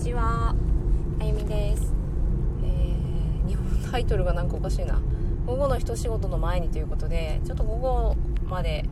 [0.00, 0.54] ちは。
[1.20, 1.92] あゆみです、
[2.62, 4.98] えー日本タイトルがなんかおかしいな。
[5.46, 8.16] 午後の一仕事の前にということでちょっと午後
[8.48, 8.86] まで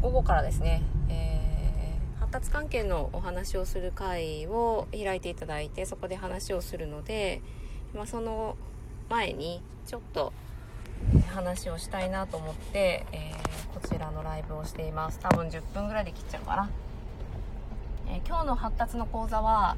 [0.00, 7.42] 午後からですね、えー発達関係のお話をする会を開いていただいてそこで話をするので、
[7.94, 8.56] まあ、その
[9.08, 10.32] 前にちょっと
[11.30, 15.18] 話をしたいなと思って、えーこちらのライブをしています。
[15.20, 16.70] 多分10分ぐらいで切っちゃうかな。
[18.08, 19.76] えー今日の発達の講座は、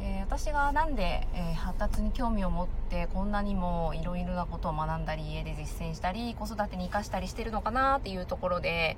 [0.00, 8.96] えー私がなんで、えー発達に興味を持ってこんなにもいろいろなことを学んだり家で実践したり子育てに生かしたりしてるのかなっていうところで、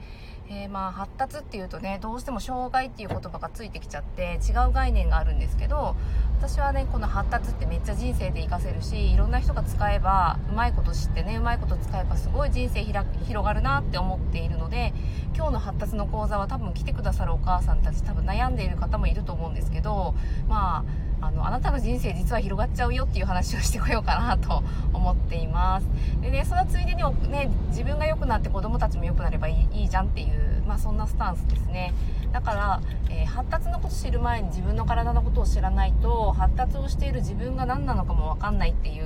[0.48, 5.96] えーまあ発達っていうとねどうしても障害っていう言葉がついてきちゃって違う概念があるんですけど
[6.38, 13.06] 私はねこの発達ってめっちゃ人生で活かせるしいろんな人が使えばうまいこと知ってねうまいこと使えばすごい人生広
[13.44, 14.92] がるなって思っているので
[15.34, 20.14] 今日の発達の講座は多分来てくださるお母さんたち多分悩んでいる方もいると思うんですけど
[20.48, 25.86] まああのあなたの人生実は広がっちゃうよっていう話をしてこようかなと思っています。
[26.20, 31.94] でねそのついでにね自分が良くなって子供たちも良くなればいいいいじゃんっていう、まあ、そんなスタンスですね。
[32.32, 39.04] だから、えー発達のこと知る前に自分の体のことを知らないと発達をしている自分が何なのかも分かんないっていう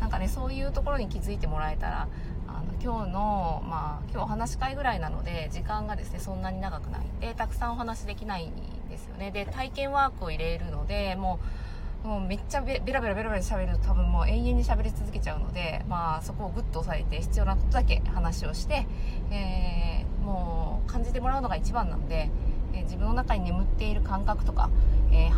[0.00, 2.08] なんかねそういうところに気づいてもらえたら
[2.54, 7.06] あの今日の、まあ、今日お話し会ぐらいなので時間がですねそんなに長くない。
[7.20, 8.52] でたくさんお話できないん
[8.88, 9.30] ですよね。
[9.30, 11.40] で体験ワークを入れるのでも
[12.04, 18.86] うもうめっちゃベベラベラベラベラ喋ると多分もう永遠に喋り続けちゃうので、まあ、そこをグッと押さえて必要なことだけ話をして、
[19.30, 22.30] えーもう感じてもらうのが一番なんで、
[22.72, 24.70] えー自分の中に眠っている感覚とか、
[25.12, 25.30] えー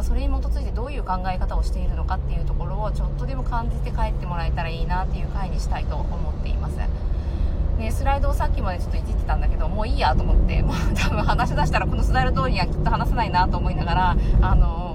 [0.00, 6.78] はそれに基づいてどういう考え方をしているのかっていうところをちょっとでも感じて帰ってもらえたらいいなっていう回にしたいと思っています。
[7.78, 14.90] ね、スライドをさっきまでちょっといじってたんだけどもういいやと思ってもう多分話し出したらこのスライド通りにはきっと話せないなと思いながら、あのー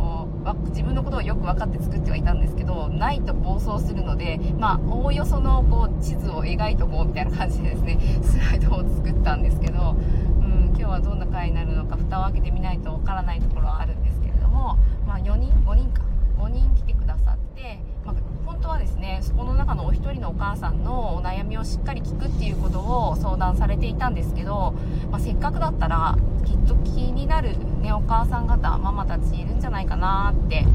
[0.70, 9.96] 自分のことをよく分かって作ってはいたんですけどないと暴走するので、まあ、おおよそのこう地図を描いとこうみたいな感じでですね スライドを作ったんですけど、
[10.40, 14.78] うん、今日はどんな回になるのか蓋を開けてみないとわからないところはあるんですけれども、
[15.26, 16.04] 4人5人か
[16.38, 18.16] 5人来てくださって、まあ、
[18.46, 24.76] 本当はですねそこの中のお一人のお母さんのお悩みをしっかり聞くっていうことを相談されていたんですけど、
[25.10, 26.16] まあ、せっかくだったら
[26.46, 30.66] きっと気になる、ね、お母さん方ママたちいるんじゃないかなって、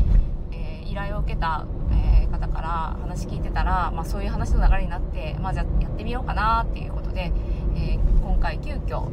[0.53, 7.33] えー依頼を受けた、えー方から話聞いてたら、まあ、そういう話の流れになって、まあ、じゃあやってみようかなっていうことで、
[7.77, 9.11] えー今回急遽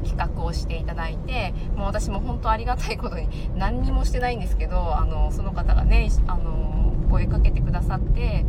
[0.00, 8.44] 企画をしていただいてもう私も本当ありがたいことに何にもしてないんですけどあのその方がねあの声かけてくださって、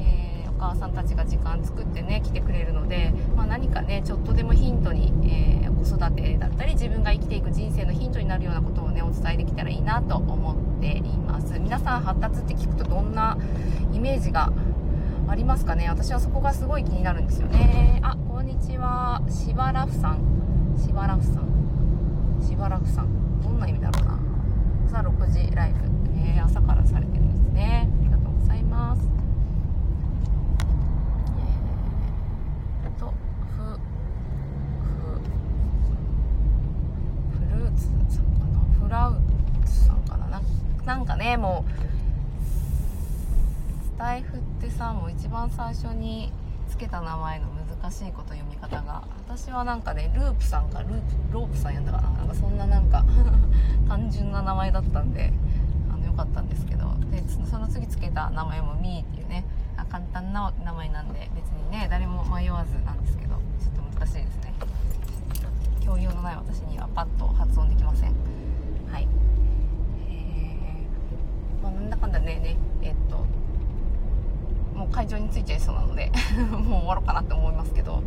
[0.00, 11.58] えお母さんたちが時間作ってね来てくれるので、まあ、何かねちょっとでもヒントに、えー子育てだったり自分が生きていく人生のヒントになるようなことをねお伝えできたらいいなと思っています。
[11.60, 13.38] 皆さん発達って聞くとどんな
[13.92, 14.52] イメージが
[15.28, 15.88] ありますかね？
[15.88, 18.00] 私はそこがすごい気になるんですよね。
[18.02, 19.22] あこんにちは。
[19.28, 20.47] しばらふさん。
[20.78, 21.48] しばらふさん。
[22.40, 23.40] しばらくさん。
[23.42, 24.18] どんな意味だろうな。
[24.86, 25.78] 朝6時ライブ、
[26.16, 27.88] えー朝からされてるんですね。
[28.00, 29.02] ありがとうございます。
[32.84, 33.12] えー、と
[33.56, 33.62] ふ
[34.84, 35.20] ふ
[37.38, 38.58] フルーツさんかな。
[38.80, 39.20] フラウ
[39.66, 40.26] ツさんかな。
[40.28, 40.40] な
[40.84, 41.70] なんかねもう
[43.84, 46.32] スタイフってさもう一番最初に
[46.78, 47.46] けた名前の
[47.80, 52.10] 難しいこと読み方が私はなんかねループさんかループロープさんやんだかな。
[52.10, 53.04] なんかそんななんか
[53.88, 55.32] 単純な名前だったんで
[55.92, 56.94] あのよかったんですけど。
[57.10, 59.44] でその次つけた名前もミーっていうね。
[59.90, 63.36] 簡単な名前なんで別にね誰も迷わずなんですけど。
[63.58, 64.54] ちょっと難しいですね。
[65.80, 68.14] 教養のない私にはパッと発音できません。
[68.90, 69.08] はい。
[70.08, 73.24] えー、まあ、なんだかんだねねえっと
[74.78, 78.02] もう会場に着いちゃいそうなので もう終わろうかなって思いますけど、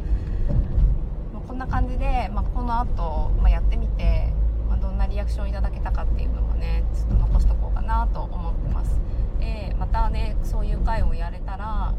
[1.34, 4.34] まあこんな感じで、まあ、この後、まあやってみて、
[4.70, 9.02] まあどんなリアクションいただけたかっていうのもねちょっと残しとこうかなと思ってます。
[9.40, 11.94] でまたねそういう会をやれたら、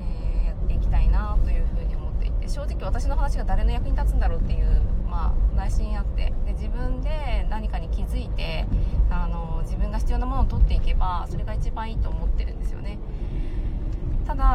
[0.00, 8.66] えーやっていきたいなというふうに思っていて正直私の話が誰の役に立つんだろうっていう、まあ、内心あってで自分で何かに気づいて
[9.10, 12.85] あの自分が必要なものを取っていけばそれが一番いいと思ってるんですよね。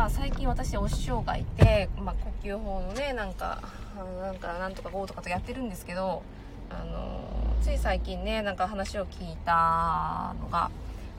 [0.10, 3.62] 最近私お師匠がいて、まあ、呼吸法のねなんか
[4.22, 6.24] なんかなんとかこうとかとやってるんですけど
[6.70, 7.22] あの
[7.62, 10.70] つい最近ねなんか話を聞いたのが、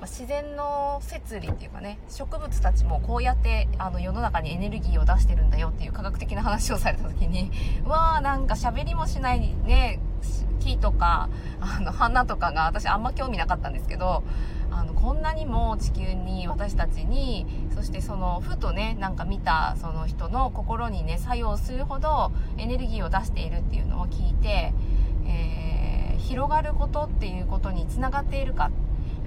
[0.01, 7.53] まあ自然の摂理っていうかね植物たちもこうやってあの世の中にエネルギーを出してるんだよっていう科学的な話をされた時に
[7.87, 10.01] わーなんか喋りもしないね
[10.59, 11.29] 木とか
[11.61, 14.25] あの花とかが私あんま興味なかったんですけど
[14.75, 24.73] あのこんなにも地球に私たちにそしてそのふとねなんか見たその人の心にね作用するほどエネルギーを出しているっていうのを聞いて、
[25.27, 28.71] えー、広がることっていうことにつながっているか。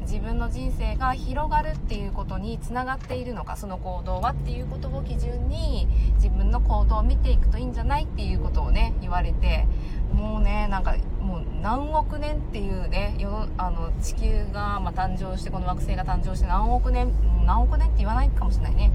[0.01, 3.57] 自分の人生が広がるっていうことにつながっているのか。
[3.57, 9.68] その行動はっていうことを基準に自分の行動を見ていくといいんじゃないっていうことをね言われて
[10.75, 17.13] なんかもう何億年っていうね世あの地球が、ま誕生してこの惑星が誕生して何億年
[17.45, 18.92] 何億年って言わないかもしれないね。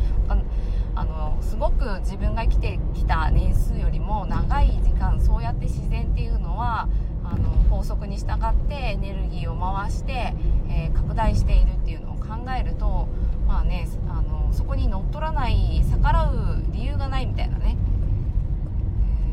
[0.94, 6.86] あのすごく自分が生きてきた年数よりも長い時間そうやって自然っていうのは
[7.24, 10.34] あの法則に従ってエネルギーを回して、
[10.68, 13.08] えー、拡大しているっていうのを考えると
[13.46, 17.78] まあねあのそこに乗っ取らない逆らう理由がないみたいなね。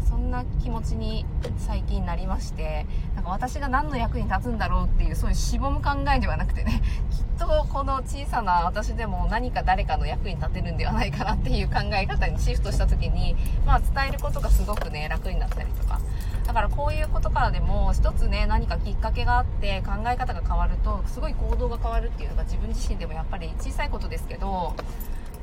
[0.08, 1.26] そんな気持ちに
[1.58, 6.82] 最近なりましてなんか私が何の役に立つんだろうっていうそういうしぼむ考えではなくてね
[7.12, 16.00] きっとこの小さな私でも何か誰かの役に立てるんではないかなっていう考え方にシフトした時に、まあ、伝えることがすごくね楽になったりとか。
[16.46, 24.74] だからこういうことからでも一つね何かきっかけがあって考え方が変わるとすごい行動が変わるっていうのが自分自身でもやっぱり小さいことですけど、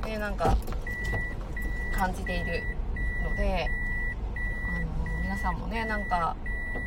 [0.06, 0.56] ね、なんか
[1.94, 2.62] 感じている
[3.22, 3.68] ので
[5.44, 6.36] さんもねなんか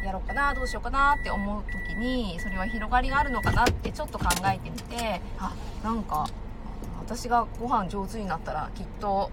[0.03, 6.27] やろうかなどうしようかなって思う時にそれは広がりがあるのかなってちょっと考えてみてあなんか
[6.99, 9.29] 私がご飯上手になったらきっと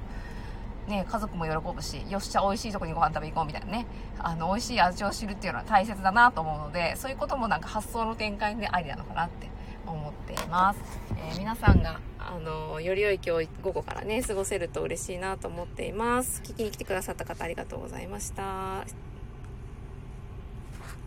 [0.86, 3.86] ね、家族も喜ぶし、よっしゃ、美味しいとこにご飯食べ行こうみたいなね、
[4.18, 9.48] あの、美味しい味を知るっていうのは大切だなと思うので、そういうこともなんか発想の展開でありなのかなって
[9.86, 10.80] 思っています。
[11.16, 19.13] えー、皆さんがあのより良い今日午後からね過ごせると嬉しいなと思っています聞きに来てくださった方ありがとうございました